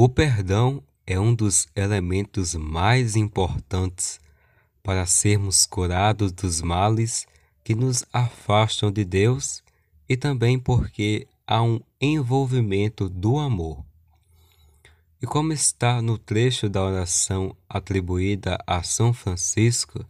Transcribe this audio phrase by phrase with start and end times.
[0.00, 4.20] O perdão é um dos elementos mais importantes
[4.80, 7.26] para sermos curados dos males
[7.64, 9.60] que nos afastam de Deus
[10.08, 13.84] e também porque há um envolvimento do amor.
[15.20, 20.06] E como está no trecho da oração atribuída a São Francisco,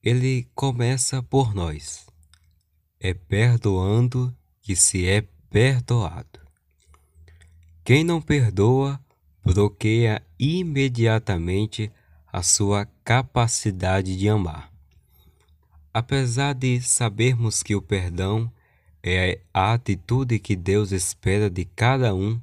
[0.00, 2.06] ele começa por nós.
[3.00, 4.32] É perdoando
[4.62, 6.38] que se é perdoado.
[7.82, 9.00] Quem não perdoa
[9.44, 11.90] bloqueia imediatamente
[12.32, 14.72] a sua capacidade de amar.
[15.92, 18.50] Apesar de sabermos que o perdão
[19.02, 22.40] é a atitude que Deus espera de cada um,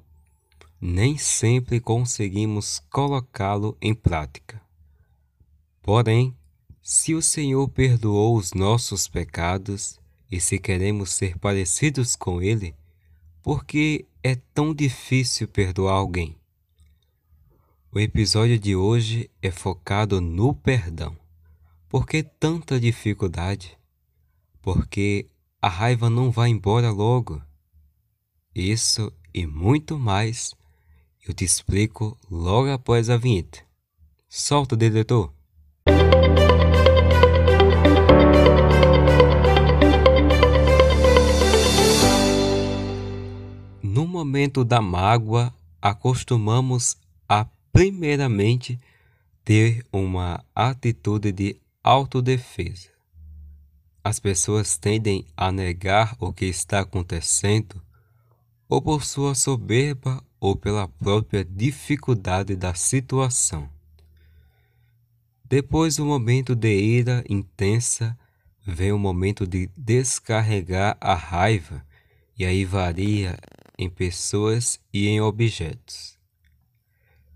[0.81, 4.61] nem sempre conseguimos colocá-lo em prática.
[5.81, 6.35] Porém,
[6.81, 9.99] se o Senhor perdoou os nossos pecados
[10.31, 12.75] e se queremos ser parecidos com Ele,
[13.41, 16.35] por que é tão difícil perdoar alguém?
[17.95, 21.15] O episódio de hoje é focado no perdão.
[21.87, 23.77] Por que tanta dificuldade?
[24.61, 25.29] Porque
[25.61, 27.41] a raiva não vai embora logo.
[28.53, 30.53] Isso e muito mais
[31.25, 33.59] eu te explico logo após a vinheta.
[34.27, 35.33] Solta diretor!
[43.81, 46.97] No momento da mágoa, acostumamos
[47.75, 48.79] primeiramente,
[49.43, 52.87] ter uma atitude de autodefesa.
[54.01, 57.81] As pessoas tendem a negar o que está acontecendo,
[58.69, 63.69] ou por sua soberba ou pela própria dificuldade da situação.
[65.43, 68.17] Depois do momento de ira intensa,
[68.65, 71.85] vem o momento de descarregar a raiva,
[72.39, 73.37] e aí varia
[73.77, 76.14] em pessoas e em objetos.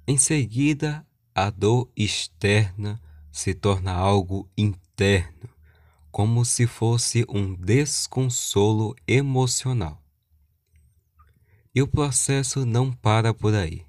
[0.10, 3.00] Em seguida, a dor externa
[3.32, 5.48] se torna algo interno,
[6.10, 10.02] como se fosse um desconsolo emocional.
[11.76, 13.86] E o processo não para por aí.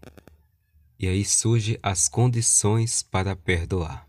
[0.98, 4.06] E aí surgem as condições para perdoar.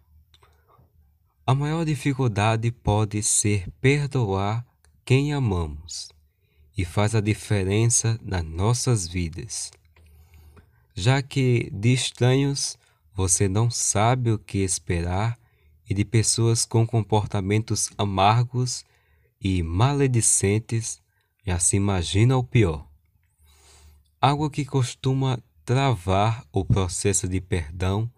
[1.47, 4.67] A maior dificuldade pode ser perdoar
[5.05, 6.09] quem amamos
[6.77, 9.71] e faz a diferença nas nossas vidas
[10.93, 12.77] já que de estranhos
[13.13, 15.37] você não sabe o que esperar
[15.89, 18.85] e de pessoas com comportamentos amargos
[19.39, 21.01] e maledicentes
[21.45, 22.87] já se imagina o pior.
[24.19, 28.11] Algo que costuma travar o processo de perdão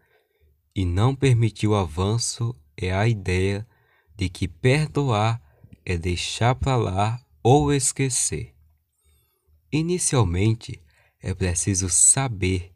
[0.75, 3.67] e não permitir o avanço é a ideia
[4.15, 5.41] de que perdoar
[5.85, 8.53] é deixar para lá ou esquecer.
[9.71, 10.81] Inicialmente,
[11.23, 12.73] é preciso saber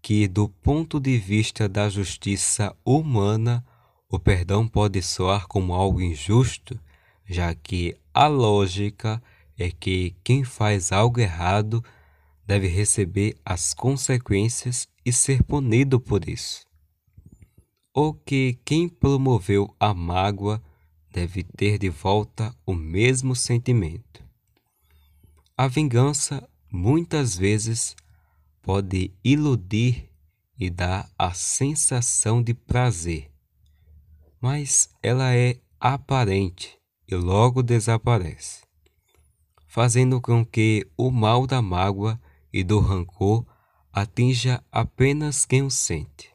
[0.00, 3.62] que, do ponto de vista da justiça humana,
[4.08, 6.80] o perdão pode soar como algo injusto,
[7.26, 9.22] já que a lógica
[9.58, 11.84] é que quem faz algo errado
[12.46, 16.64] deve receber as consequências e ser punido por isso.
[17.92, 20.62] Ou que quem promoveu a mágoa
[21.12, 24.24] deve ter de volta o mesmo sentimento.
[25.56, 27.96] A vingança muitas vezes
[28.62, 30.10] pode iludir
[30.58, 33.32] e dar a sensação de prazer,
[34.40, 36.78] mas ela é aparente
[37.08, 38.62] e logo desaparece,
[39.66, 42.20] fazendo com que o mal da mágoa
[42.52, 43.44] e do rancor
[43.92, 46.30] atinja apenas quem o sente.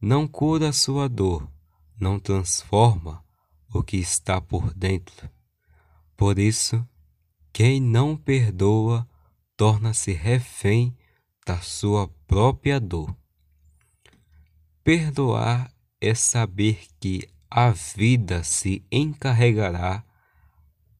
[0.00, 1.50] Não cura sua dor,
[1.98, 3.24] não transforma
[3.74, 5.28] o que está por dentro.
[6.16, 6.86] Por isso,
[7.52, 9.06] quem não perdoa
[9.56, 10.96] torna-se refém
[11.46, 13.14] da sua própria dor.
[14.82, 20.02] Perdoar é saber que a vida se encarregará,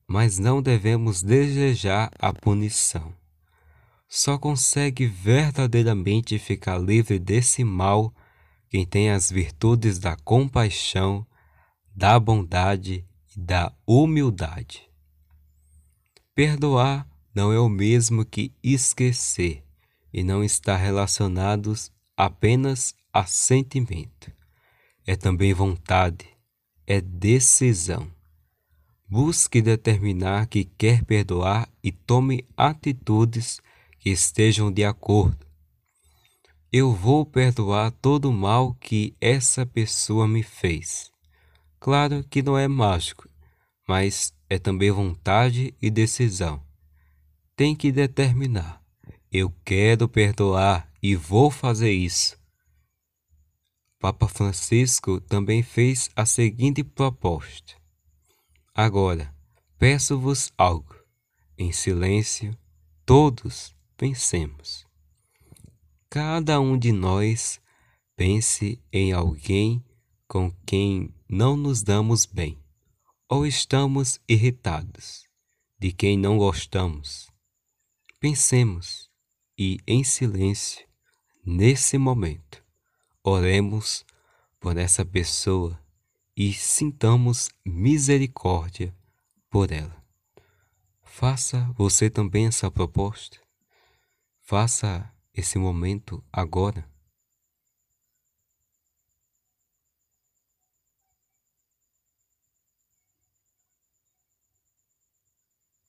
[0.06, 3.14] mas não devemos desejar a punição.
[4.06, 8.14] Só consegue verdadeiramente ficar livre desse mal
[8.68, 11.26] quem tem as virtudes da compaixão,
[11.94, 14.91] da bondade e da humildade.
[16.44, 19.62] Perdoar não é o mesmo que esquecer
[20.12, 24.32] e não está relacionados apenas a sentimento.
[25.06, 26.26] É também vontade,
[26.84, 28.10] é decisão.
[29.08, 33.60] Busque determinar que quer perdoar e tome atitudes
[34.00, 35.46] que estejam de acordo.
[36.72, 41.08] Eu vou perdoar todo o mal que essa pessoa me fez.
[41.78, 43.28] Claro que não é mágico,
[43.86, 46.62] mas é também vontade e decisão.
[47.56, 48.82] Tem que determinar.
[49.32, 52.38] Eu quero perdoar e vou fazer isso.
[53.98, 57.72] Papa Francisco também fez a seguinte proposta:
[58.74, 59.34] Agora,
[59.78, 60.96] peço-vos algo.
[61.56, 62.54] Em silêncio,
[63.06, 64.86] todos pensemos.
[66.10, 67.58] Cada um de nós
[68.14, 69.82] pense em alguém
[70.28, 72.61] com quem não nos damos bem
[73.28, 75.26] ou estamos irritados,
[75.78, 77.30] de quem não gostamos.
[78.20, 79.10] Pensemos
[79.58, 80.86] e, em silêncio,
[81.44, 82.62] nesse momento,
[83.22, 84.04] oremos
[84.60, 85.78] por essa pessoa
[86.36, 88.94] e sintamos misericórdia
[89.50, 90.02] por ela.
[91.02, 93.38] Faça você também essa proposta.
[94.40, 96.91] Faça esse momento agora.